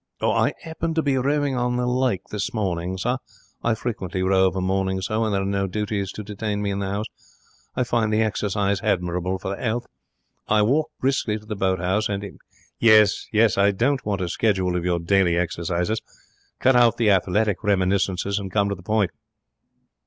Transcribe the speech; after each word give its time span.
'I 0.19 0.53
'appened 0.65 0.95
to 0.95 1.03
be 1.03 1.15
rowing 1.19 1.55
on 1.55 1.75
the 1.75 1.85
lake 1.85 2.23
this 2.31 2.55
morning, 2.55 2.97
sir. 2.97 3.19
I 3.63 3.75
frequently 3.75 4.23
row 4.23 4.47
of 4.47 4.55
a 4.55 4.59
morning, 4.59 4.99
sir, 4.99 5.19
when 5.19 5.31
there 5.31 5.43
are 5.43 5.45
no 5.45 5.67
duties 5.67 6.11
to 6.13 6.23
detain 6.23 6.59
me 6.63 6.71
in 6.71 6.79
the 6.79 6.87
'ouse. 6.87 7.05
I 7.75 7.83
find 7.83 8.11
the 8.11 8.17
hexercise 8.21 8.79
hadmirable 8.79 9.37
for 9.39 9.49
the 9.55 9.63
'ealth. 9.63 9.85
I 10.47 10.63
walk 10.63 10.89
briskly 10.99 11.37
to 11.37 11.45
the 11.45 11.55
boat 11.55 11.79
'ouse, 11.79 12.09
and' 12.09 12.39
'Yes, 12.79 13.27
yes. 13.31 13.59
I 13.59 13.69
don't 13.69 14.03
want 14.03 14.21
a 14.21 14.27
schedule 14.27 14.75
of 14.75 14.83
your 14.85 14.97
daily 14.97 15.37
exercises. 15.37 16.01
Cut 16.59 16.75
out 16.75 16.97
the 16.97 17.11
athletic 17.11 17.63
reminiscences 17.63 18.39
and 18.39 18.51
come 18.51 18.69
to 18.69 18.75
the 18.75 18.81
point.' 18.81 19.11